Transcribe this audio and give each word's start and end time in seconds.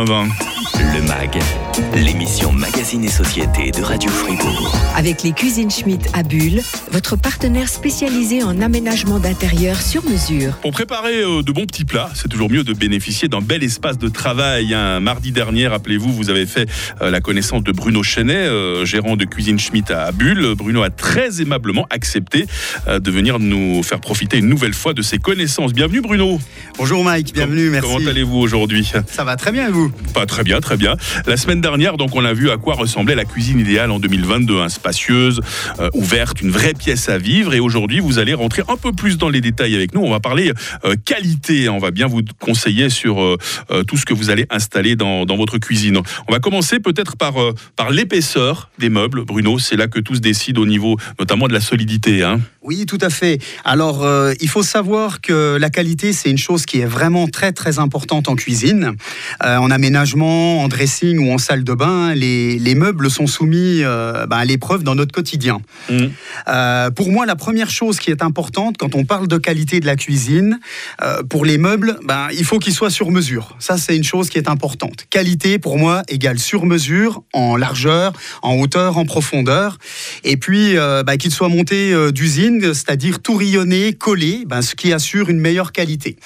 avant. 0.00 0.55
Le 0.78 1.02
MAG, 1.02 1.38
l'émission 1.94 2.52
Magazine 2.52 3.02
et 3.04 3.08
Société 3.08 3.70
de 3.70 3.82
Radio 3.82 4.10
Fribourg. 4.10 4.76
Avec 4.94 5.22
les 5.22 5.32
cuisines 5.32 5.70
Schmitt 5.70 6.08
à 6.12 6.22
Bulle, 6.22 6.60
votre 6.92 7.16
partenaire 7.16 7.68
spécialisé 7.68 8.42
en 8.42 8.60
aménagement 8.60 9.18
d'intérieur 9.18 9.80
sur 9.80 10.04
mesure. 10.04 10.52
Pour 10.58 10.72
préparer 10.72 11.22
euh, 11.22 11.42
de 11.42 11.50
bons 11.52 11.64
petits 11.64 11.86
plats, 11.86 12.10
c'est 12.14 12.28
toujours 12.28 12.50
mieux 12.50 12.62
de 12.62 12.74
bénéficier 12.74 13.28
d'un 13.28 13.40
bel 13.40 13.62
espace 13.62 13.96
de 13.96 14.08
travail. 14.08 14.74
Un 14.74 15.00
mardi 15.00 15.32
dernier, 15.32 15.66
rappelez-vous, 15.66 16.12
vous 16.12 16.28
avez 16.28 16.44
fait 16.44 16.68
euh, 17.00 17.10
la 17.10 17.20
connaissance 17.20 17.62
de 17.62 17.72
Bruno 17.72 18.02
Chenet, 18.02 18.34
euh, 18.34 18.84
gérant 18.84 19.16
de 19.16 19.24
cuisine 19.24 19.58
Schmitt 19.58 19.90
à 19.90 20.12
Bulle. 20.12 20.54
Bruno 20.56 20.82
a 20.82 20.90
très 20.90 21.40
aimablement 21.40 21.86
accepté 21.88 22.46
de 22.86 23.10
venir 23.10 23.38
nous 23.38 23.82
faire 23.82 24.00
profiter 24.00 24.38
une 24.38 24.48
nouvelle 24.48 24.74
fois 24.74 24.92
de 24.92 25.02
ses 25.02 25.18
connaissances. 25.18 25.72
Bienvenue 25.72 26.02
Bruno. 26.02 26.38
Bonjour 26.76 27.02
Mike, 27.02 27.32
bienvenue, 27.32 27.70
merci. 27.70 27.88
Comment 27.88 28.10
allez-vous 28.10 28.38
aujourd'hui? 28.38 28.92
Ça 29.10 29.24
va 29.24 29.36
très 29.36 29.52
bien 29.52 29.68
et 29.68 29.72
vous? 29.72 29.90
Pas 30.12 30.26
très 30.26 30.44
bien, 30.44 30.60
très 30.66 30.76
bien. 30.76 30.96
La 31.26 31.36
semaine 31.36 31.60
dernière, 31.60 31.96
donc, 31.96 32.16
on 32.16 32.24
a 32.24 32.32
vu 32.32 32.50
à 32.50 32.56
quoi 32.56 32.74
ressemblait 32.74 33.14
la 33.14 33.24
cuisine 33.24 33.60
idéale 33.60 33.92
en 33.92 34.00
2022, 34.00 34.58
hein, 34.58 34.68
spacieuse, 34.68 35.40
euh, 35.78 35.90
ouverte, 35.94 36.40
une 36.40 36.50
vraie 36.50 36.74
pièce 36.74 37.08
à 37.08 37.18
vivre. 37.18 37.54
Et 37.54 37.60
aujourd'hui, 37.60 38.00
vous 38.00 38.18
allez 38.18 38.34
rentrer 38.34 38.64
un 38.66 38.76
peu 38.76 38.90
plus 38.90 39.16
dans 39.16 39.28
les 39.28 39.40
détails 39.40 39.76
avec 39.76 39.94
nous. 39.94 40.00
On 40.00 40.10
va 40.10 40.18
parler 40.18 40.50
euh, 40.84 40.96
qualité. 41.04 41.68
On 41.68 41.78
va 41.78 41.92
bien 41.92 42.08
vous 42.08 42.22
conseiller 42.40 42.90
sur 42.90 43.22
euh, 43.22 43.36
tout 43.86 43.96
ce 43.96 44.04
que 44.04 44.12
vous 44.12 44.28
allez 44.28 44.46
installer 44.50 44.96
dans, 44.96 45.24
votre 45.36 45.58
cuisine. 45.58 46.00
On 46.26 46.32
va 46.32 46.40
commencer 46.40 46.80
peut-être 46.80 47.16
par, 47.16 47.34
par 47.76 47.90
l'épaisseur 47.90 48.70
des 48.80 48.88
meubles. 48.88 49.24
Bruno, 49.24 49.60
c'est 49.60 49.76
là 49.76 49.86
que 49.86 50.00
tout 50.00 50.16
se 50.16 50.20
décide 50.20 50.58
au 50.58 50.66
niveau 50.66 50.96
notamment 51.20 51.46
de 51.46 51.52
la 51.52 51.60
solidité. 51.60 52.24
Hein. 52.24 52.40
Oui, 52.62 52.86
tout 52.86 52.98
à 53.00 53.10
fait. 53.10 53.38
Alors, 53.64 54.04
il 54.40 54.48
faut 54.48 54.64
savoir 54.64 55.20
que 55.20 55.56
la 55.60 55.70
qualité, 55.70 56.12
c'est 56.12 56.30
une 56.30 56.38
chose 56.38 56.66
qui 56.66 56.80
est 56.80 56.86
vraiment 56.86 57.28
très, 57.28 57.52
très 57.52 57.78
importante 57.78 58.28
en 58.28 58.34
cuisine. 58.34 58.96
en 59.40 59.70
aménagement, 59.70 60.55
en 60.60 60.68
dressing 60.68 61.18
ou 61.18 61.32
en 61.32 61.38
salle 61.38 61.64
de 61.64 61.72
bain, 61.74 62.14
les, 62.14 62.58
les 62.58 62.74
meubles 62.74 63.10
sont 63.10 63.26
soumis 63.26 63.82
euh, 63.82 64.26
bah, 64.26 64.38
à 64.38 64.44
l'épreuve 64.44 64.82
dans 64.82 64.94
notre 64.94 65.12
quotidien. 65.12 65.60
Mmh. 65.90 66.06
Euh, 66.48 66.90
pour 66.90 67.10
moi, 67.10 67.26
la 67.26 67.36
première 67.36 67.70
chose 67.70 67.98
qui 67.98 68.10
est 68.10 68.22
importante 68.22 68.76
quand 68.78 68.94
on 68.94 69.04
parle 69.04 69.28
de 69.28 69.36
qualité 69.38 69.80
de 69.80 69.86
la 69.86 69.96
cuisine, 69.96 70.58
euh, 71.02 71.22
pour 71.22 71.44
les 71.44 71.58
meubles, 71.58 71.98
bah, 72.04 72.28
il 72.32 72.44
faut 72.44 72.58
qu'ils 72.58 72.72
soient 72.72 72.90
sur 72.90 73.10
mesure. 73.10 73.56
Ça, 73.58 73.76
c'est 73.76 73.96
une 73.96 74.04
chose 74.04 74.28
qui 74.30 74.38
est 74.38 74.48
importante. 74.48 75.06
Qualité, 75.10 75.58
pour 75.58 75.78
moi, 75.78 76.02
égale 76.08 76.38
sur 76.38 76.66
mesure 76.66 77.22
en 77.32 77.56
largeur, 77.56 78.12
en 78.42 78.54
hauteur, 78.56 78.98
en 78.98 79.04
profondeur. 79.04 79.78
Et 80.24 80.36
puis, 80.36 80.74
bah, 80.76 81.16
qu'ils 81.16 81.32
soient 81.32 81.48
montés 81.48 81.94
d'usine, 82.12 82.74
c'est-à-dire 82.74 83.20
tout 83.20 83.34
rayonné, 83.34 83.92
collé, 83.92 84.44
ce 84.60 84.74
qui 84.74 84.92
assure 84.92 85.28
une 85.28 85.38
meilleure 85.40 85.72
qualité. 85.72 86.16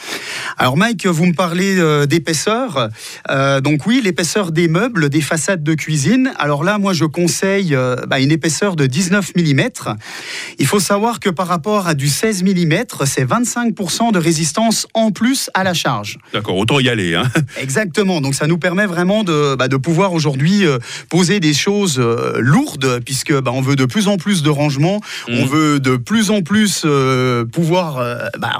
Alors, 0.56 0.76
Mike, 0.76 1.06
vous 1.06 1.26
me 1.26 1.34
parlez 1.34 1.76
d'épaisseur. 2.06 2.88
donc 3.62 3.86
oui, 3.86 4.00
l'épaisseur 4.02 4.19
des 4.52 4.68
meubles, 4.68 5.08
des 5.08 5.22
façades 5.22 5.62
de 5.62 5.74
cuisine. 5.74 6.32
Alors 6.36 6.62
là, 6.62 6.76
moi, 6.76 6.92
je 6.92 7.06
conseille 7.06 7.74
euh, 7.74 7.96
bah, 8.06 8.20
une 8.20 8.30
épaisseur 8.30 8.76
de 8.76 8.84
19 8.84 9.32
mm. 9.34 9.62
Il 10.58 10.66
faut 10.66 10.78
savoir 10.78 11.20
que 11.20 11.30
par 11.30 11.46
rapport 11.46 11.88
à 11.88 11.94
du 11.94 12.08
16 12.08 12.42
mm, 12.42 12.74
c'est 13.06 13.24
25% 13.24 14.12
de 14.12 14.18
résistance 14.18 14.86
en 14.92 15.10
plus 15.10 15.48
à 15.54 15.64
la 15.64 15.72
charge. 15.72 16.18
D'accord, 16.34 16.58
autant 16.58 16.80
y 16.80 16.90
aller. 16.90 17.14
Hein. 17.14 17.22
Exactement. 17.60 18.20
Donc 18.20 18.34
ça 18.34 18.46
nous 18.46 18.58
permet 18.58 18.84
vraiment 18.84 19.24
de, 19.24 19.54
bah, 19.54 19.68
de 19.68 19.76
pouvoir 19.78 20.12
aujourd'hui 20.12 20.66
euh, 20.66 20.78
poser 21.08 21.40
des 21.40 21.54
choses 21.54 21.98
euh, 21.98 22.34
lourdes, 22.40 23.00
puisque 23.02 23.32
bah, 23.32 23.52
on 23.54 23.62
veut 23.62 23.76
de 23.76 23.86
plus 23.86 24.06
en 24.06 24.18
plus 24.18 24.42
de 24.42 24.50
rangement, 24.50 25.00
on 25.28 25.46
mmh. 25.46 25.48
veut 25.48 25.80
de 25.80 25.96
plus 25.96 26.30
en 26.30 26.42
plus 26.42 26.84
pouvoir 27.52 28.02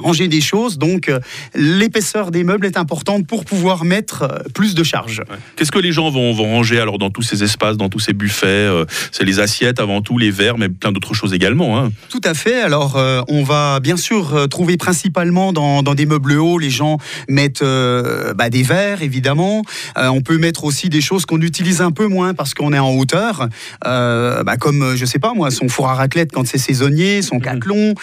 ranger 0.02 0.28
des 0.28 0.40
choses. 0.40 0.78
Donc 0.78 1.10
l'épaisseur 1.54 2.30
des 2.30 2.44
meubles 2.44 2.64
est 2.64 2.78
importante 2.78 3.26
pour 3.26 3.44
pouvoir 3.44 3.84
mettre 3.84 4.42
plus 4.54 4.74
de 4.74 4.82
charge. 4.82 5.22
Qu'est-ce 5.56 5.72
que 5.72 5.78
les 5.78 5.92
gens 5.92 6.10
vont, 6.10 6.32
vont 6.32 6.44
ranger 6.44 6.80
alors 6.80 6.98
dans 6.98 7.10
tous 7.10 7.22
ces 7.22 7.42
espaces, 7.42 7.76
dans 7.76 7.88
tous 7.88 7.98
ces 7.98 8.12
buffets 8.12 8.46
euh, 8.46 8.84
C'est 9.12 9.24
les 9.24 9.40
assiettes 9.40 9.80
avant 9.80 10.02
tout, 10.02 10.18
les 10.18 10.30
verres, 10.30 10.58
mais 10.58 10.68
plein 10.68 10.92
d'autres 10.92 11.14
choses 11.14 11.34
également. 11.34 11.78
Hein. 11.78 11.90
Tout 12.08 12.20
à 12.24 12.34
fait. 12.34 12.60
Alors 12.62 12.96
euh, 12.96 13.22
on 13.28 13.42
va 13.42 13.80
bien 13.80 13.96
sûr 13.96 14.34
euh, 14.34 14.46
trouver 14.46 14.76
principalement 14.76 15.52
dans, 15.52 15.82
des 15.94 16.06
meubles 16.06 16.38
hauts, 16.38 16.58
les 16.58 16.70
gens 16.70 16.98
mettent 17.28 17.62
bah, 17.62 18.48
des 18.48 18.62
verres 18.62 19.02
évidemment. 19.02 19.62
on 19.96 20.20
peut 20.20 20.38
mettre 20.38 20.64
aussi 20.64 20.88
des 20.88 21.00
choses 21.00 21.26
qu'on 21.26 21.40
utilise 21.40 21.80
un 21.80 21.90
peu 21.90 22.06
moins 22.06 22.32
parce 22.32 22.54
qu'on 22.54 22.72
est 22.72 22.78
en 22.78 22.90
hauteur, 22.92 23.48
bah, 23.82 24.56
comme 24.58 24.94
je 24.94 25.04
sais 25.04 25.18
pas 25.18 25.34
moi, 25.34 25.50
son 25.50 25.68
four 25.68 25.88
à 25.88 25.94
raclette 25.94 26.30
quand 26.32 26.46
c'est 26.46 26.58
saisonnier, 26.58 27.22
son 27.22 27.36
mmh. 27.36 27.42
caclon. 27.42 27.94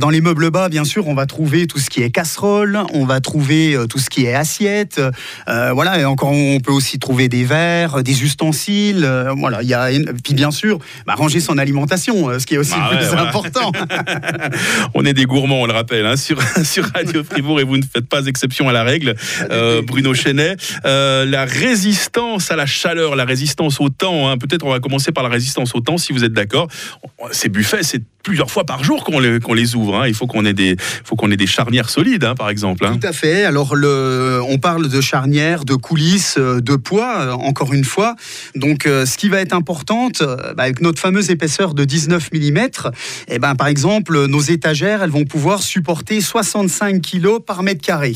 dans 0.00 0.10
les 0.10 0.20
meubles 0.20 0.50
bas, 0.50 0.68
bien 0.68 0.84
sûr, 0.84 1.06
on 1.06 1.14
va 1.14 1.26
trouver 1.26 1.66
tout 1.66 1.78
ce 1.78 1.90
qui 1.90 2.02
est 2.02 2.10
casserole, 2.10 2.80
on 2.94 3.04
va 3.04 3.20
trouver 3.20 3.76
tout 3.90 3.98
ce 3.98 4.08
qui 4.08 4.24
est 4.24 4.34
assiette. 4.34 5.00
voilà, 5.46 5.98
et 5.98 6.04
encore 6.04 6.30
on 6.30 6.60
peut 6.60 6.72
aussi 6.72 6.93
trouver 6.98 7.28
des 7.28 7.44
verres, 7.44 8.02
des 8.02 8.22
ustensiles. 8.22 9.04
Euh, 9.04 9.32
voilà, 9.36 9.62
il 9.62 9.68
y 9.68 9.74
a 9.74 9.88
puis 10.22 10.34
bien 10.34 10.50
sûr 10.50 10.78
bah, 11.06 11.14
ranger 11.14 11.40
son 11.40 11.58
alimentation, 11.58 12.28
euh, 12.28 12.38
ce 12.38 12.46
qui 12.46 12.54
est 12.54 12.58
aussi 12.58 12.74
bah 12.74 12.90
le 12.92 12.98
plus 12.98 13.16
important. 13.16 13.72
on 14.94 15.04
est 15.04 15.14
des 15.14 15.24
gourmands, 15.24 15.62
on 15.62 15.66
le 15.66 15.72
rappelle, 15.72 16.06
hein, 16.06 16.16
sur, 16.16 16.40
sur 16.64 16.84
Radio 16.94 17.24
Fribourg 17.24 17.60
et 17.60 17.64
vous 17.64 17.76
ne 17.76 17.82
faites 17.82 18.08
pas 18.08 18.26
exception 18.26 18.68
à 18.68 18.72
la 18.72 18.84
règle. 18.84 19.14
Euh, 19.50 19.82
Bruno 19.82 20.14
Chenet, 20.14 20.56
la 20.84 21.44
résistance 21.44 22.50
à 22.50 22.56
la 22.56 22.66
chaleur, 22.66 23.16
la 23.16 23.24
résistance 23.24 23.80
au 23.80 23.88
temps. 23.88 24.28
Hein, 24.28 24.38
peut-être 24.38 24.64
on 24.64 24.70
va 24.70 24.80
commencer 24.80 25.12
par 25.12 25.22
la 25.22 25.30
résistance 25.30 25.74
au 25.74 25.80
temps, 25.80 25.98
si 25.98 26.12
vous 26.12 26.24
êtes 26.24 26.32
d'accord. 26.32 26.68
Ces 27.30 27.48
buffets, 27.48 27.82
c'est 27.82 28.02
plusieurs 28.22 28.50
fois 28.50 28.64
par 28.64 28.82
jour 28.82 29.04
qu'on 29.04 29.20
les, 29.20 29.38
les, 29.38 29.76
ouvre. 29.76 29.96
Hein. 29.96 30.08
Il 30.08 30.14
faut 30.14 30.26
qu'on 30.26 30.44
ait 30.44 30.54
des, 30.54 30.76
faut 30.78 31.14
qu'on 31.14 31.30
ait 31.30 31.36
des 31.36 31.46
charnières 31.46 31.90
solides, 31.90 32.26
par 32.36 32.48
exemple. 32.48 32.86
Tout 32.86 33.06
à 33.06 33.12
fait. 33.12 33.44
Alors 33.44 33.76
le, 33.76 34.40
on 34.48 34.58
parle 34.58 34.88
de 34.88 35.00
charnières, 35.00 35.64
de 35.64 35.74
coulisses, 35.74 36.38
de 36.38 36.73
poids. 36.76 37.34
Encore 37.34 37.72
une 37.72 37.84
fois, 37.84 38.16
donc, 38.54 38.86
euh, 38.86 39.06
ce 39.06 39.16
qui 39.16 39.28
va 39.28 39.40
être 39.40 39.52
important, 39.52 40.08
euh, 40.20 40.54
bah, 40.54 40.64
avec 40.64 40.80
notre 40.80 41.00
fameuse 41.00 41.30
épaisseur 41.30 41.74
de 41.74 41.84
19 41.84 42.30
mm, 42.32 42.58
eh 43.28 43.38
ben, 43.38 43.54
par 43.54 43.66
exemple, 43.66 44.26
nos 44.26 44.40
étagères, 44.40 45.02
elles 45.02 45.10
vont 45.10 45.24
pouvoir 45.24 45.62
supporter 45.62 46.20
65 46.20 47.02
kg 47.02 47.38
par 47.44 47.62
mètre 47.62 47.80
carré. 47.80 48.14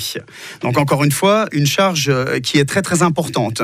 Donc, 0.62 0.78
encore 0.78 1.04
une 1.04 1.10
fois, 1.10 1.46
une 1.52 1.66
charge 1.66 2.08
euh, 2.08 2.40
qui 2.40 2.58
est 2.58 2.64
très 2.64 2.82
très 2.82 3.02
importante. 3.02 3.62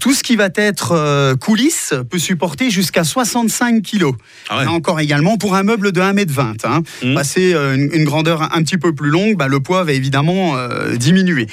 tout 0.00 0.12
ce 0.12 0.22
qui 0.22 0.36
va 0.36 0.48
être 0.54 1.34
coulisses 1.40 1.94
peut 2.10 2.18
supporter 2.18 2.70
jusqu'à 2.70 3.04
65 3.04 3.82
kg. 3.82 4.10
Ah 4.48 4.64
encore 4.68 5.00
également 5.00 5.36
pour 5.36 5.54
un 5.54 5.62
meuble 5.62 5.92
de 5.92 6.00
1m20. 6.00 6.56
Hein. 6.64 6.82
Mmh. 7.02 7.14
Passer 7.14 7.54
une, 7.54 8.04
grandeur 8.04 8.54
un, 8.54 8.62
petit 8.62 8.78
peu 8.78 8.94
plus 8.94 9.10
longue, 9.10 9.36
bah, 9.36 9.48
le 9.48 9.60
poids 9.60 9.84
va 9.84 9.92
évidemment 9.92 10.56
diminuer. 10.96 11.46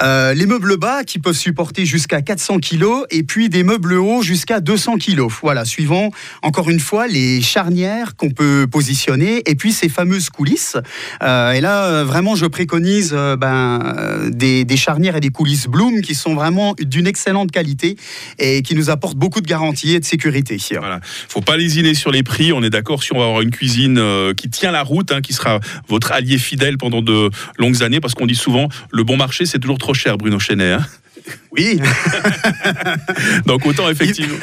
les 0.00 0.46
meubles 0.46 0.76
bas 0.76 1.04
qui 1.04 1.18
peuvent 1.18 1.36
supporter 1.36 1.84
jusqu'à 1.84 2.07
400 2.08 2.58
kg 2.60 2.84
et 3.10 3.22
puis 3.22 3.48
des 3.48 3.62
meubles 3.62 3.94
hauts 3.94 4.22
jusqu'à 4.22 4.60
200 4.60 4.98
kg. 4.98 5.26
Voilà, 5.42 5.64
suivant 5.64 6.10
encore 6.42 6.70
une 6.70 6.80
fois 6.80 7.06
les 7.06 7.40
charnières 7.40 8.16
qu'on 8.16 8.30
peut 8.30 8.66
positionner 8.70 9.42
et 9.46 9.54
puis 9.54 9.72
ces 9.72 9.88
fameuses 9.88 10.30
coulisses. 10.30 10.76
Euh, 11.22 11.52
et 11.52 11.60
là, 11.60 11.84
euh, 11.84 12.04
vraiment, 12.04 12.34
je 12.34 12.46
préconise 12.46 13.12
euh, 13.14 13.36
ben, 13.36 14.30
des, 14.30 14.76
charnières 14.76 15.16
et 15.16 15.20
des 15.20 15.30
coulisses 15.30 15.66
Bloom 15.66 16.00
qui 16.00 16.14
sont 16.14 16.34
vraiment 16.34 16.74
d'une 16.78 17.06
excellente 17.06 17.50
qualité 17.50 17.96
et 18.38 18.62
qui 18.62 18.74
nous 18.74 18.90
apportent 18.90 19.18
beaucoup 19.18 19.40
de 19.40 19.46
garanties 19.46 19.94
et 19.94 20.00
de 20.00 20.04
sécurité. 20.04 20.58
Voilà. 20.78 21.00
Faut 21.28 21.40
pas 21.40 21.56
lésiner 21.56 21.94
sur 21.94 22.10
les 22.10 22.22
prix. 22.22 22.52
On 22.52 22.62
est 22.62 22.70
d'accord 22.70 23.02
si 23.02 23.12
on 23.12 23.18
va 23.18 23.24
avoir 23.24 23.40
une 23.40 23.50
cuisine 23.50 24.00
qui 24.36 24.50
tient 24.50 24.70
la 24.70 24.82
route, 24.82 25.12
hein, 25.12 25.20
qui 25.20 25.32
sera 25.32 25.60
votre 25.88 26.12
allié 26.12 26.38
fidèle 26.38 26.78
pendant 26.78 27.02
de 27.02 27.30
longues 27.58 27.82
années, 27.82 28.00
parce 28.00 28.14
qu'on 28.14 28.26
dit 28.26 28.34
souvent 28.34 28.68
le 28.90 29.02
bon 29.04 29.16
marché 29.16 29.46
c'est 29.46 29.58
toujours 29.58 29.78
trop 29.78 29.94
cher, 29.94 30.18
Bruno 30.18 30.38
Chenet. 30.38 30.72
Hein. 30.72 30.86
Oui. 31.58 31.80
Donc 33.46 33.66
autant 33.66 33.90
effectivement, 33.90 34.36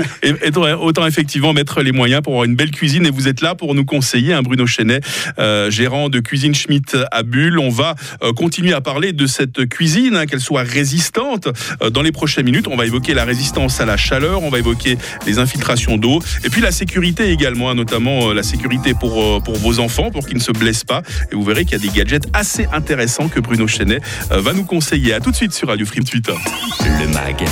autant 0.82 1.08
effectivement 1.08 1.54
mettre 1.54 1.82
les 1.82 1.92
moyens 1.92 2.22
pour 2.22 2.34
avoir 2.34 2.46
une 2.46 2.56
belle 2.56 2.72
cuisine. 2.72 3.06
Et 3.06 3.10
vous 3.10 3.28
êtes 3.28 3.42
là 3.42 3.56
pour 3.56 3.74
nous 3.74 3.86
conseiller, 3.86 4.34
hein, 4.34 4.42
Bruno 4.42 4.68
Chenet, 4.68 5.00
euh, 5.40 5.72
gérant 5.72 6.10
de 6.10 6.20
Cuisine 6.20 6.54
Schmitt 6.54 6.98
à 7.12 7.24
Bulle. 7.24 7.60
On 7.60 7.70
va 7.70 7.96
euh, 8.22 8.34
continuer 8.34 8.74
à 8.74 8.82
parler 8.82 9.14
de 9.14 9.28
cette 9.28 9.68
cuisine, 9.70 10.16
hein, 10.16 10.26
qu'elle 10.26 10.42
soit 10.42 10.64
résistante. 10.64 11.48
Euh, 11.82 11.90
dans 11.90 12.02
les 12.02 12.12
prochaines 12.12 12.46
minutes, 12.46 12.68
on 12.68 12.76
va 12.76 12.86
évoquer 12.86 13.14
la 13.14 13.24
résistance 13.24 13.80
à 13.80 13.86
la 13.86 13.98
chaleur, 13.98 14.44
on 14.44 14.50
va 14.50 14.60
évoquer 14.60 14.98
les 15.26 15.40
infiltrations 15.40 15.98
d'eau, 15.98 16.22
et 16.44 16.50
puis 16.50 16.62
la 16.62 16.72
sécurité 16.72 17.32
également, 17.32 17.70
hein, 17.70 17.76
notamment 17.76 18.34
la 18.34 18.44
sécurité 18.44 18.94
pour, 18.94 19.42
pour 19.44 19.56
vos 19.56 19.80
enfants, 19.80 20.12
pour 20.12 20.26
qu'ils 20.26 20.38
ne 20.38 20.42
se 20.42 20.52
blessent 20.52 20.84
pas. 20.84 21.02
Et 21.32 21.36
vous 21.36 21.44
verrez 21.44 21.64
qu'il 21.64 21.74
y 21.74 21.88
a 21.88 21.92
des 21.92 21.96
gadgets 21.96 22.28
assez 22.34 22.68
intéressants 22.74 23.30
que 23.30 23.40
Bruno 23.40 23.68
Chenet 23.68 24.00
va 24.30 24.54
nous 24.54 24.66
conseiller. 24.66 25.14
À 25.14 25.20
tout 25.20 25.32
de 25.32 25.36
suite 25.36 25.54
sur 25.54 25.70
Radio 25.70 25.86
Free 25.86 26.04
Twitter. 26.04 26.34
Le 27.00 27.05
MAG, 27.08 27.46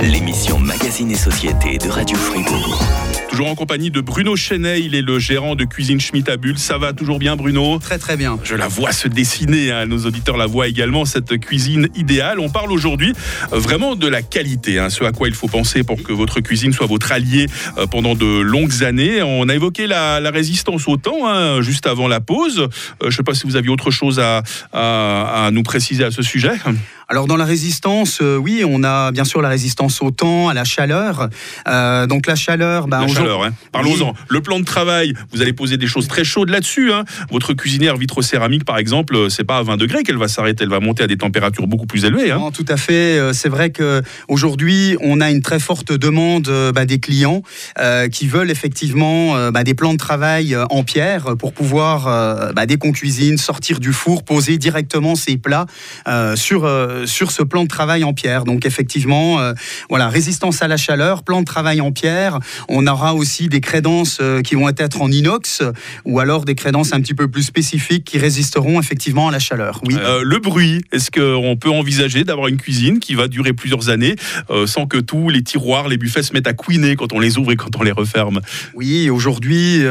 l'émission 0.00 0.58
Magazine 0.58 1.10
et 1.10 1.16
Société 1.16 1.78
de 1.78 1.88
Radio 1.88 2.16
Fribourg. 2.16 2.82
Toujours 3.28 3.48
en 3.48 3.54
compagnie 3.54 3.90
de 3.90 4.00
Bruno 4.00 4.34
Chenet, 4.34 4.80
il 4.80 4.94
est 4.94 5.02
le 5.02 5.18
gérant 5.18 5.54
de 5.54 5.64
Cuisine 5.64 6.00
Schmitt 6.00 6.28
à 6.28 6.36
Bulle. 6.36 6.58
Ça 6.58 6.78
va 6.78 6.92
toujours 6.92 7.18
bien, 7.18 7.36
Bruno? 7.36 7.78
Très 7.78 7.98
très 7.98 8.16
bien. 8.16 8.38
Je 8.42 8.54
la 8.54 8.66
vois 8.66 8.92
se 8.92 9.06
dessiner, 9.06 9.70
hein. 9.70 9.86
nos 9.86 10.06
auditeurs 10.06 10.36
la 10.36 10.46
voient 10.46 10.66
également, 10.66 11.04
cette 11.04 11.38
cuisine 11.38 11.88
idéale. 11.94 12.40
On 12.40 12.48
parle 12.48 12.72
aujourd'hui 12.72 13.12
euh, 13.52 13.58
vraiment 13.58 13.94
de 13.94 14.08
la 14.08 14.22
qualité, 14.22 14.78
hein, 14.78 14.90
ce 14.90 15.04
à 15.04 15.12
quoi 15.12 15.28
il 15.28 15.34
faut 15.34 15.48
penser 15.48 15.84
pour 15.84 16.02
que 16.02 16.12
votre 16.12 16.40
cuisine 16.40 16.72
soit 16.72 16.86
votre 16.86 17.12
allié 17.12 17.46
euh, 17.78 17.86
pendant 17.86 18.14
de 18.14 18.40
longues 18.40 18.82
années. 18.82 19.22
On 19.22 19.48
a 19.48 19.54
évoqué 19.54 19.86
la, 19.86 20.18
résistance 20.30 20.88
au 20.88 20.96
temps 20.96 21.28
hein, 21.28 21.60
juste 21.60 21.86
avant 21.86 22.08
la 22.08 22.20
pause. 22.20 22.60
Euh, 22.60 22.68
je 23.02 23.06
ne 23.06 23.10
sais 23.12 23.22
pas 23.22 23.34
si 23.34 23.46
vous 23.46 23.56
aviez 23.56 23.70
autre 23.70 23.90
chose 23.90 24.20
à, 24.20 24.42
à 24.72 25.50
nous 25.52 25.62
préciser 25.62 26.04
à 26.04 26.10
ce 26.10 26.22
sujet. 26.22 26.52
Alors 27.08 27.28
dans 27.28 27.36
la 27.36 27.44
résistance, 27.44 28.18
euh, 28.20 28.36
oui, 28.36 28.64
on 28.66 28.82
a 28.82 29.12
bien 29.12 29.24
sûr 29.24 29.40
la 29.40 29.48
résistance 29.48 30.02
au 30.02 30.10
temps, 30.10 30.48
à 30.48 30.54
la 30.54 30.64
chaleur. 30.64 31.28
Euh, 31.68 32.08
donc 32.08 32.26
la 32.26 32.34
chaleur, 32.34 32.88
ben, 32.88 33.02
la 33.02 33.06
chaleur, 33.06 33.44
hein. 33.44 33.52
parlons-en. 33.70 34.12
Le 34.28 34.40
plan 34.40 34.58
de 34.58 34.64
travail, 34.64 35.14
vous 35.30 35.40
allez 35.40 35.52
poser 35.52 35.76
des 35.76 35.86
choses 35.86 36.08
très 36.08 36.24
chaudes 36.24 36.50
là-dessus. 36.50 36.92
Hein. 36.92 37.04
Votre 37.30 37.54
cuisinière 37.54 37.96
vitrocéramique, 37.96 38.64
par 38.64 38.76
exemple, 38.76 39.14
euh, 39.14 39.28
c'est 39.28 39.44
pas 39.44 39.58
à 39.58 39.62
20 39.62 39.76
degrés 39.76 40.02
qu'elle 40.02 40.18
va 40.18 40.26
s'arrêter, 40.26 40.64
elle 40.64 40.70
va 40.70 40.80
monter 40.80 41.04
à 41.04 41.06
des 41.06 41.16
températures 41.16 41.68
beaucoup 41.68 41.86
plus 41.86 42.04
élevées. 42.04 42.32
Hein. 42.32 42.38
Non, 42.40 42.50
tout 42.50 42.64
à 42.66 42.76
fait. 42.76 43.32
C'est 43.32 43.48
vrai 43.48 43.70
que 43.70 44.02
aujourd'hui, 44.26 44.96
on 45.00 45.20
a 45.20 45.30
une 45.30 45.42
très 45.42 45.60
forte 45.60 45.92
demande 45.92 46.50
bah, 46.74 46.86
des 46.86 46.98
clients 46.98 47.42
euh, 47.78 48.08
qui 48.08 48.26
veulent 48.26 48.50
effectivement 48.50 49.50
bah, 49.52 49.62
des 49.62 49.74
plans 49.74 49.92
de 49.92 49.98
travail 49.98 50.56
en 50.70 50.82
pierre 50.82 51.36
pour 51.38 51.52
pouvoir, 51.52 52.52
bah, 52.52 52.66
dès 52.66 52.78
qu'on 52.78 52.90
cuisine, 52.90 53.38
sortir 53.38 53.78
du 53.78 53.92
four, 53.92 54.24
poser 54.24 54.58
directement 54.58 55.14
ses 55.14 55.36
plats 55.36 55.66
sur 56.34 56.66
euh, 56.96 57.06
sur 57.06 57.30
ce 57.30 57.42
plan 57.42 57.62
de 57.62 57.68
travail 57.68 58.04
en 58.04 58.12
pierre. 58.12 58.44
Donc 58.44 58.66
effectivement, 58.66 59.40
euh, 59.40 59.52
voilà, 59.88 60.08
résistance 60.08 60.62
à 60.62 60.68
la 60.68 60.76
chaleur, 60.76 61.22
plan 61.22 61.40
de 61.40 61.44
travail 61.44 61.80
en 61.80 61.92
pierre. 61.92 62.38
On 62.68 62.86
aura 62.86 63.14
aussi 63.14 63.48
des 63.48 63.60
crédences 63.60 64.18
euh, 64.20 64.42
qui 64.42 64.54
vont 64.54 64.68
être 64.68 65.00
en 65.00 65.10
inox 65.10 65.62
ou 66.04 66.20
alors 66.20 66.44
des 66.44 66.54
crédences 66.54 66.92
un 66.92 67.00
petit 67.00 67.14
peu 67.14 67.28
plus 67.28 67.42
spécifiques 67.42 68.04
qui 68.04 68.18
résisteront 68.18 68.80
effectivement 68.80 69.28
à 69.28 69.32
la 69.32 69.38
chaleur. 69.38 69.80
Oui. 69.86 69.96
le 70.22 70.38
bruit, 70.38 70.82
est-ce 70.92 71.10
qu'on 71.10 71.56
peut 71.56 71.70
envisager 71.70 72.24
d'avoir 72.24 72.48
une 72.48 72.56
cuisine 72.56 72.98
qui 72.98 73.14
va 73.14 73.28
durer 73.28 73.52
plusieurs 73.52 73.88
années 73.88 74.16
sans 74.66 74.86
que 74.86 74.98
tous 74.98 75.28
les 75.28 75.42
tiroirs, 75.42 75.88
les 75.88 75.96
buffets 75.96 76.22
se 76.22 76.32
mettent 76.32 76.46
à 76.46 76.52
couiner 76.52 76.96
quand 76.96 77.12
on 77.12 77.20
les 77.20 77.38
ouvre 77.38 77.52
et 77.52 77.56
quand 77.56 77.76
on 77.76 77.82
les 77.82 77.92
referme? 77.92 78.40
Oui, 78.74 79.10
aujourd'hui 79.10 79.82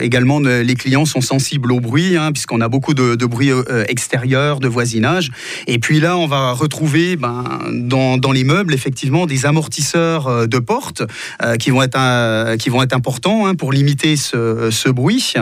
également 0.00 0.40
les 0.40 0.74
clients 0.74 1.04
sont 1.04 1.20
sensibles 1.20 1.72
au 1.72 1.80
bruit 1.80 2.16
hein, 2.16 2.32
puisqu'on 2.32 2.60
a 2.60 2.68
beaucoup 2.68 2.94
de, 2.94 3.14
de 3.14 3.26
bruit 3.26 3.50
extérieur, 3.88 4.60
de 4.60 4.68
voisinage. 4.68 5.30
Et 5.66 5.78
puis 5.78 6.00
là, 6.00 6.16
on 6.16 6.26
va 6.26 6.41
retrouver 6.50 7.16
ben, 7.16 7.44
dans, 7.72 8.18
dans, 8.18 8.32
les 8.32 8.44
meubles 8.44 8.74
effectivement 8.74 9.26
des 9.26 9.46
amortisseurs 9.46 10.26
euh, 10.26 10.46
de 10.46 10.58
porte 10.58 11.02
euh, 11.42 11.56
qui, 11.56 11.70
vont 11.70 11.82
être, 11.82 11.98
euh, 11.98 12.56
qui 12.56 12.70
vont 12.70 12.82
être 12.82 12.92
importants 12.92 13.46
hein, 13.46 13.54
pour 13.54 13.72
limiter 13.72 14.16
ce, 14.16 14.70
ce 14.70 14.88
bruit. 14.88 15.34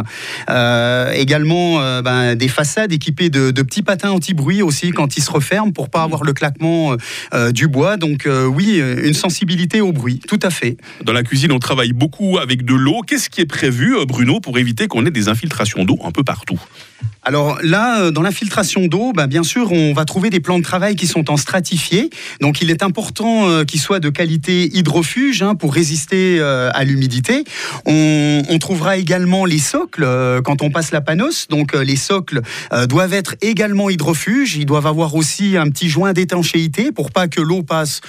également 1.14 2.00
ben, 2.02 2.35
des 2.35 2.49
façades 2.49 2.93
équipées 2.93 3.31
de, 3.31 3.50
de 3.50 3.62
petits 3.62 3.82
patins 3.82 4.11
anti-bruit 4.11 4.62
aussi 4.62 4.91
quand 4.91 5.17
ils 5.17 5.23
se 5.23 5.31
referment 5.31 5.73
pour 5.73 5.88
pas 5.88 6.02
avoir 6.02 6.25
le 6.25 6.32
claquement 6.32 6.97
du 7.50 7.69
bois. 7.69 7.96
Donc 7.96 8.29
oui, 8.29 8.79
une 8.79 9.14
sensibilité 9.14 9.81
au 9.81 9.93
bruit, 9.93 10.20
tout 10.26 10.38
à 10.43 10.50
fait. 10.50 10.76
Dans 11.05 11.12
la 11.12 11.23
cuisine, 11.23 11.53
on 11.53 11.58
travaille 11.58 11.93
beaucoup 11.93 12.38
avec 12.38 12.64
de 12.64 12.75
l'eau. 12.75 13.00
Qu'est-ce 13.06 13.31
qui 13.31 13.41
est 13.41 13.46
prévu, 13.46 13.96
Bruno, 14.06 14.41
pour 14.41 14.58
éviter 14.58 14.87
qu'on 14.87 15.06
ait 15.06 15.11
des 15.11 15.29
infiltrations 15.29 15.85
d'eau 15.85 15.99
un 16.05 16.11
peu 16.11 16.23
partout? 16.23 16.61
Alors 17.23 17.58
là, 17.62 18.00
euh, 18.00 18.11
dans 18.11 18.23
l'infiltration 18.23 18.87
d'eau, 18.87 19.12
bah, 19.12 19.26
bien 19.26 19.43
sûr, 19.43 19.73
on 19.73 19.93
va 19.93 20.05
trouver 20.05 20.31
des 20.31 20.41
plans 20.41 20.58
de 20.58 20.64
travail 20.64 20.97
qui 20.97 21.06
sont 21.06 21.31
en 21.31 21.37
stratifié. 21.37 22.11
Donc 22.41 22.62
il 22.62 22.70
est 22.70 22.82
important 22.82 23.49
euh, 23.49 23.64
qu'ils 23.64 23.81
soient 23.81 24.00
de 24.00 24.08
qualité 24.08 24.70
hydrofuge 24.75 25.43
hein, 25.43 25.55
pour 25.55 25.75
résister 25.75 26.38
euh, 26.41 26.70
à 26.73 26.85
l'humidité. 26.85 27.44
On, 27.87 28.58
trouvera 28.61 28.99
également 28.99 29.47
les 29.47 29.58
socles 29.58 30.06
quand 30.44 30.61
on 30.61 30.70
passe 30.70 30.93
la 30.93 31.00
panos. 31.00 31.49
Donc 31.49 31.73
les 31.73 31.97
socles 31.97 32.43
doivent 32.88 33.14
être 33.14 33.35
également 33.41 33.88
hydrofuges. 33.88 34.56
Ils 34.56 34.67
doivent 34.67 34.87
avoir 34.87 35.14
aussi 35.14 35.56
un 35.56 35.70
petit 35.70 35.88
joint 35.88 36.12
d'étanchéité 36.12 36.93
pour 36.93 37.11
pas 37.11 37.26
que 37.26 37.41
l'eau 37.41 37.62
passe 37.62 38.03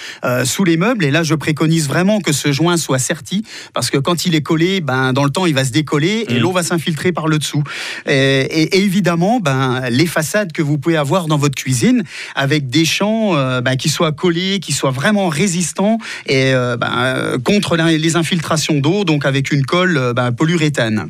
sous 0.44 0.66
les 0.66 0.76
meubles. 0.76 1.06
Et 1.06 1.12
là, 1.12 1.24
je 1.24 1.36
préconise 1.36 1.88
vraiment 1.88 2.20
que 2.20 2.34
ce 2.34 2.52
joint 2.52 2.76
soit 2.76 3.00
serti 3.00 3.46
parce 3.74 3.90
que 3.90 3.98
quand 3.98 4.26
il 4.26 4.36
est 4.36 4.42
collé, 4.42 4.82
ben, 4.82 5.14
dans 5.14 5.24
le 5.24 5.30
temps, 5.30 5.46
il 5.46 5.54
va 5.54 5.64
se 5.64 5.72
décoller 5.72 6.26
et 6.28 6.34
mmh. 6.34 6.40
l'eau 6.40 6.52
va 6.52 6.64
s'infiltrer 6.64 7.14
par 7.14 7.30
le 7.30 7.40
dessous. 7.40 7.64
Et, 8.08 8.78
et 8.78 8.81
évidemment, 8.82 9.40
ben, 9.40 9.84
les 9.90 10.06
façades 10.06 10.52
que 10.52 10.62
vous 10.62 10.78
pouvez 10.78 10.98
avoir 10.98 11.28
dans 11.28 11.38
votre 11.38 11.56
cuisine 11.56 12.04
avec 12.36 12.70
des 12.70 12.86
champs 12.86 13.36
euh, 13.36 13.62
ben, 13.62 13.76
qui 13.76 13.90
soient 13.90 14.12
collés, 14.12 14.60
qui 14.60 14.74
soient 14.74 14.92
vraiment 14.92 15.30
résistants 15.30 15.98
et 16.26 16.54
euh, 16.54 16.78
ben, 16.78 17.38
contre 17.44 17.78
les 17.78 18.16
infiltrations 18.16 18.80
d'eau, 18.80 19.04
donc 19.04 19.26
avec 19.26 19.52
une 19.52 19.66
colle 19.66 20.14
ben, 20.16 20.32
polyuréthane. 20.32 21.10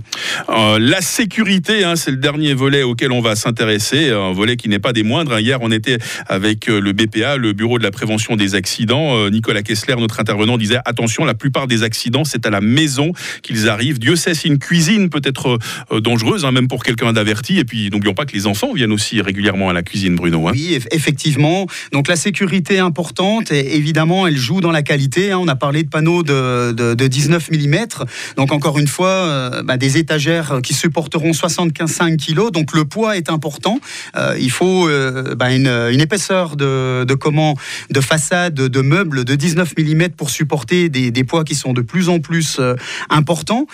Euh, 0.50 0.80
la 0.80 1.02
sécurité, 1.02 1.84
hein, 1.84 1.96
c'est 1.96 2.12
le 2.12 2.18
dernier 2.18 2.54
volet 2.54 2.84
auquel 2.84 3.12
on 3.12 3.22
va 3.22 3.36
s'intéresser, 3.36 4.10
un 4.10 4.34
volet 4.34 4.58
qui 4.58 4.70
n'est 4.70 4.80
pas 4.80 4.94
des 4.94 5.04
moindres. 5.04 5.40
Hier, 5.40 5.60
on 5.62 5.72
était 5.72 5.98
avec 6.28 6.68
le 6.68 6.92
BPA, 6.92 7.38
le 7.38 7.54
Bureau 7.54 7.78
de 7.78 7.84
la 7.84 7.92
prévention 7.92 8.36
des 8.36 8.56
accidents. 8.56 9.30
Nicolas 9.30 9.64
Kessler, 9.64 9.96
notre 9.98 10.20
intervenant, 10.20 10.58
disait 10.58 10.80
attention, 10.86 11.26
la 11.26 11.34
plupart 11.34 11.68
des 11.68 11.84
accidents, 11.84 12.24
c'est 12.24 12.46
à 12.46 12.50
la 12.50 12.62
maison 12.62 13.12
qu'ils 13.42 13.70
arrivent. 13.70 14.00
Dieu 14.00 14.16
sait 14.16 14.34
si 14.34 14.48
une 14.48 14.60
cuisine 14.60 15.10
peut 15.10 15.22
être 15.24 15.58
dangereuse, 16.00 16.46
hein, 16.46 16.52
même 16.52 16.68
pour 16.68 16.84
quelqu'un 16.84 17.14
d'averti. 17.14 17.61
Et 17.62 17.64
puis 17.64 17.92
n'oublions 17.92 18.16
pas 18.16 18.26
que 18.26 18.34
les 18.34 18.48
enfants 18.48 18.74
viennent 18.74 18.92
aussi 18.92 19.22
régulièrement 19.22 19.70
à 19.70 19.74
la 19.74 19.84
cuisine, 19.84 20.16
Bruno. 20.16 20.48
Hein. 20.48 20.54
Oui, 20.56 20.80
effectivement. 20.90 21.68
Donc 21.92 22.08
la 22.08 22.16
sécurité 22.16 22.76
est 22.76 22.80
importante 22.80 23.52
et 23.52 23.76
évidemment, 23.76 24.26
elle 24.26 24.36
joue 24.36 24.62
dans 24.62 24.72
la 24.72 24.82
qualité. 24.82 25.32
Hein. 25.32 25.38
On 25.38 25.48
a 25.48 25.56
parlé 25.56 25.84
de 25.84 25.90
panneaux 25.90 26.24
de, 26.24 26.94
19 26.96 27.52
mm. 27.52 27.86
Donc 28.36 28.52
encore 28.52 28.80
une 28.80 28.88
fois, 28.88 29.10
euh, 29.10 29.62
bah, 29.62 29.78
des 29.78 30.00
étagères 30.00 30.60
qui 30.64 30.74
supporteront 30.74 31.34
75 31.34 32.00
kg. 32.18 32.50
Donc 32.52 32.74
le 32.74 32.84
poids 32.86 33.16
est 33.16 33.30
important. 33.30 33.80
Euh, 34.16 34.36
il 34.40 34.50
faut 34.50 34.90
euh, 34.90 35.36
bah, 35.36 35.54
une, 35.54 36.02
épaisseur 36.02 36.56
de, 36.56 37.14
comment, 37.14 37.56
de 37.92 38.02
façade, 38.02 38.56
de 38.56 38.82
meubles 38.82 39.24
de 39.24 39.36
19 39.36 39.74
mm 39.78 40.10
pour 40.18 40.32
supporter 40.32 40.90
des, 40.90 41.24
poids 41.24 41.44
qui 41.44 41.54
sont 41.54 41.74
de 41.74 41.82
plus 41.82 42.10
en 42.10 42.20
plus 42.20 42.60
importants. 43.12 43.68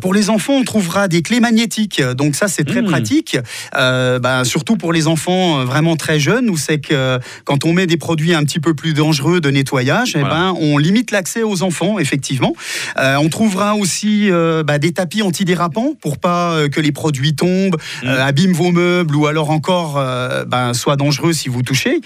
pour 0.00 0.14
les 0.14 0.30
enfants, 0.30 0.54
on 0.54 0.62
trouvera 0.62 1.08
des 1.08 1.22
clés 1.22 1.40
magnétiques. 1.40 2.00
Donc 2.00 2.36
ça, 2.36 2.46
c'est 2.46 2.62
très 2.62 2.82
mmh. 2.82 2.86
pratique. 2.86 3.31
Euh, 3.74 4.18
bah, 4.18 4.44
surtout 4.44 4.76
pour 4.76 4.92
les 4.92 5.06
enfants 5.06 5.60
euh, 5.60 5.64
vraiment 5.64 5.96
très 5.96 6.18
jeunes, 6.18 6.50
où 6.50 6.56
c'est 6.56 6.78
que 6.78 7.18
quand 7.44 7.64
on 7.64 7.72
met 7.72 7.86
des 7.86 7.96
produits 7.96 8.34
un 8.34 8.44
petit 8.44 8.60
peu 8.60 8.74
plus 8.74 8.94
dangereux 8.94 9.40
de 9.40 9.50
nettoyage, 9.50 10.16
eh 10.16 10.22
ben, 10.22 10.54
on 10.58 10.78
limite 10.78 11.10
l'accès 11.10 11.42
aux 11.42 11.62
enfants, 11.62 11.98
effectivement. 11.98 12.54
Euh, 12.98 13.16
on 13.16 13.28
trouvera 13.28 13.74
aussi 13.76 14.30
bah, 14.64 14.78
des 14.78 14.92
tapis 14.92 15.22
antidérapants 15.22 15.92
pour 16.00 16.18
pas 16.18 16.68
que 16.68 16.80
les 16.80 16.92
produits 16.92 17.34
tombent, 17.34 17.76
mm. 18.02 18.08
abîment 18.08 18.52
vos 18.52 18.72
meubles 18.72 19.16
ou 19.16 19.26
alors 19.26 19.50
encore 19.50 19.94
bah, 20.46 20.74
soient 20.74 20.96
dangereux 20.96 21.32
si 21.32 21.48
vous 21.48 21.62
touchez. 21.62 22.00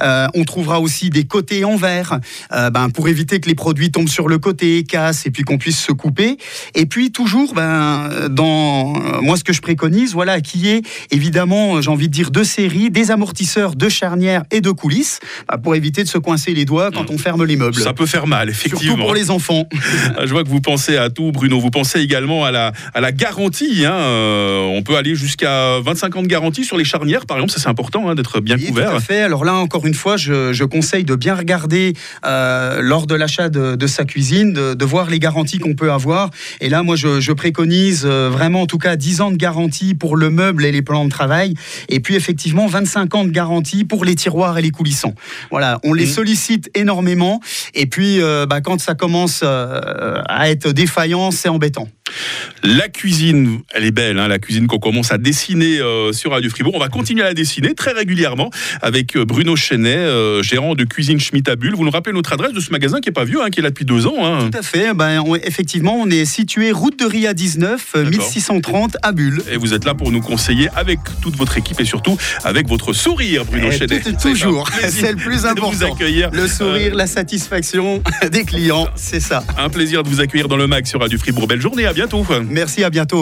on 0.00 0.44
trouvera 0.44 0.80
aussi 0.80 1.10
des 1.10 1.24
côtés 1.24 1.64
en 1.64 1.76
verre 1.76 2.20
ben, 2.50 2.90
pour 2.90 3.08
éviter 3.08 3.40
que 3.40 3.48
les 3.48 3.54
produits 3.54 3.90
tombent 3.90 4.08
sur 4.08 4.28
le 4.28 4.38
côté, 4.38 4.84
cassent 4.84 5.26
et 5.26 5.30
puis 5.30 5.42
qu'on 5.42 5.58
puisse 5.58 5.78
se 5.78 5.92
couper. 5.92 6.38
Et 6.74 6.86
puis 6.86 7.12
toujours, 7.12 7.54
ben, 7.54 8.28
dans 8.30 8.92
moi 9.22 9.36
ce 9.36 9.44
que 9.44 9.52
je 9.52 9.60
préconise, 9.60 10.12
voilà, 10.12 10.40
qui 10.40 10.68
est 10.68 10.69
évidemment, 11.10 11.76
euh, 11.76 11.82
j'ai 11.82 11.90
envie 11.90 12.08
de 12.08 12.12
dire, 12.12 12.30
deux 12.30 12.44
séries, 12.44 12.90
des 12.90 13.10
amortisseurs 13.10 13.74
de 13.74 13.88
charnières 13.88 14.44
et 14.50 14.60
de 14.60 14.70
coulisses, 14.70 15.20
bah, 15.48 15.58
pour 15.58 15.74
éviter 15.74 16.02
de 16.02 16.08
se 16.08 16.18
coincer 16.18 16.54
les 16.54 16.64
doigts 16.64 16.90
quand 16.90 17.10
mm. 17.10 17.14
on 17.14 17.18
ferme 17.18 17.44
les 17.44 17.56
meubles. 17.56 17.80
Ça 17.80 17.92
peut 17.92 18.06
faire 18.06 18.26
mal, 18.26 18.48
effectivement. 18.48 18.80
Surtout 18.80 19.02
pour 19.02 19.14
les 19.14 19.30
enfants. 19.30 19.66
Je 20.24 20.30
vois 20.30 20.44
que 20.44 20.48
vous 20.48 20.60
pensez 20.60 20.96
à 20.96 21.10
tout, 21.10 21.32
Bruno. 21.32 21.60
Vous 21.60 21.70
pensez 21.70 22.00
également 22.00 22.44
à 22.44 22.50
la, 22.50 22.72
à 22.94 23.00
la 23.00 23.12
garantie. 23.12 23.84
Hein. 23.84 23.94
Euh, 23.94 24.62
on 24.62 24.82
peut 24.82 24.96
aller 24.96 25.14
jusqu'à 25.14 25.80
25 25.80 26.16
ans 26.16 26.22
de 26.22 26.28
garantie 26.28 26.64
sur 26.64 26.76
les 26.76 26.84
charnières, 26.84 27.26
par 27.26 27.36
exemple. 27.38 27.52
Ça, 27.52 27.60
c'est 27.60 27.68
important 27.68 28.08
hein, 28.08 28.14
d'être 28.14 28.40
bien 28.40 28.58
couvert. 28.58 28.90
Tout 28.90 28.96
à 28.96 29.00
fait. 29.00 29.20
Alors 29.22 29.44
là, 29.44 29.54
encore 29.54 29.86
une 29.86 29.94
fois, 29.94 30.16
je, 30.16 30.64
conseille 30.64 31.04
de 31.04 31.16
bien 31.16 31.34
regarder 31.34 31.94
euh, 32.24 32.80
lors 32.80 33.06
de 33.06 33.14
l'achat 33.14 33.48
de, 33.48 33.86
sa 33.86 34.04
cuisine, 34.04 34.52
de, 34.52 34.84
voir 34.84 35.10
les 35.10 35.18
garanties 35.18 35.58
qu'on 35.58 35.74
peut 35.74 35.90
avoir. 35.92 36.30
Et 36.60 36.68
là, 36.68 36.82
moi, 36.82 36.96
je, 36.96 37.20
je 37.20 37.32
préconise 37.32 38.06
vraiment, 38.06 38.62
en 38.62 38.66
tout 38.66 38.78
cas, 38.78 38.96
10 38.96 39.20
ans 39.20 39.30
de 39.30 39.36
garantie 39.36 39.94
pour 39.94 40.16
le 40.16 40.30
meuble 40.30 40.59
et 40.64 40.72
les 40.72 40.82
plans 40.82 41.04
de 41.04 41.10
travail. 41.10 41.54
Et 41.88 42.00
puis 42.00 42.14
effectivement, 42.14 42.66
25 42.66 43.14
ans 43.14 43.24
de 43.24 43.30
garantie 43.30 43.84
pour 43.84 44.04
les 44.04 44.14
tiroirs 44.14 44.58
et 44.58 44.62
les 44.62 44.70
coulissants. 44.70 45.14
Voilà, 45.50 45.78
on 45.84 45.92
les 45.92 46.04
mmh. 46.04 46.08
sollicite 46.08 46.70
énormément. 46.74 47.40
Et 47.74 47.86
puis, 47.86 48.20
euh, 48.20 48.46
bah, 48.46 48.60
quand 48.60 48.80
ça 48.80 48.94
commence 48.94 49.40
euh, 49.42 50.22
à 50.28 50.50
être 50.50 50.70
défaillant, 50.72 51.30
c'est 51.30 51.48
embêtant. 51.48 51.88
La 52.62 52.88
cuisine, 52.88 53.60
elle 53.74 53.84
est 53.84 53.90
belle, 53.90 54.18
hein, 54.18 54.28
la 54.28 54.38
cuisine 54.38 54.66
qu'on 54.66 54.78
commence 54.78 55.12
à 55.12 55.18
dessiner 55.18 55.78
euh, 55.78 56.12
sur 56.12 56.32
Radio 56.32 56.50
Fribourg. 56.50 56.74
On 56.74 56.78
va 56.78 56.88
continuer 56.88 57.22
à 57.22 57.26
la 57.26 57.34
dessiner 57.34 57.74
très 57.74 57.92
régulièrement 57.92 58.50
avec 58.82 59.16
euh, 59.16 59.24
Bruno 59.24 59.56
Chenet, 59.56 59.96
euh, 59.96 60.42
gérant 60.42 60.74
de 60.74 60.84
Cuisine 60.84 61.20
Schmitt 61.20 61.48
à 61.48 61.56
Bulle. 61.56 61.74
Vous 61.74 61.84
nous 61.84 61.90
rappelez 61.90 62.14
notre 62.14 62.32
adresse 62.32 62.52
de 62.52 62.60
ce 62.60 62.70
magasin 62.70 63.00
qui 63.00 63.08
n'est 63.08 63.14
pas 63.14 63.24
vieux, 63.24 63.42
hein, 63.42 63.50
qui 63.50 63.60
est 63.60 63.62
là 63.62 63.70
depuis 63.70 63.84
deux 63.84 64.06
ans. 64.06 64.24
Hein. 64.24 64.50
Tout 64.50 64.58
à 64.58 64.62
fait. 64.62 64.92
Ben, 64.94 65.24
effectivement, 65.42 65.96
on 65.96 66.08
est 66.10 66.24
situé 66.24 66.72
route 66.72 66.98
de 66.98 67.06
Ria 67.06 67.34
19, 67.34 67.94
1630 68.10 68.96
à 69.02 69.12
Bulle. 69.12 69.42
Et 69.50 69.56
vous 69.56 69.74
êtes 69.74 69.84
là 69.84 69.94
pour 69.94 70.12
nous 70.12 70.20
conseiller 70.20 70.68
avec 70.76 70.98
toute 71.22 71.36
votre 71.36 71.56
équipe 71.56 71.80
et 71.80 71.84
surtout 71.84 72.16
avec 72.44 72.68
votre 72.68 72.92
sourire, 72.92 73.44
Bruno 73.44 73.68
et 73.68 73.78
Chenet. 73.78 74.00
toujours, 74.20 74.68
c'est 74.88 75.12
le 75.12 75.16
plus 75.16 75.46
important. 75.46 75.70
Vous 75.70 75.84
accueillir. 75.84 76.30
Le 76.32 76.46
sourire, 76.46 76.94
la 76.94 77.06
satisfaction 77.06 78.02
des 78.30 78.44
clients, 78.44 78.88
c'est 78.96 79.20
ça. 79.20 79.44
Un 79.56 79.68
plaisir 79.68 80.02
de 80.02 80.08
vous 80.08 80.20
accueillir 80.20 80.48
dans 80.48 80.56
le 80.56 80.66
mag 80.66 80.86
sur 80.86 81.00
Radio 81.00 81.18
Fribourg. 81.18 81.46
Belle 81.46 81.60
journée, 81.60 81.86
à 81.86 81.92
Merci, 82.48 82.84
à 82.84 82.90
bientôt. 82.90 83.18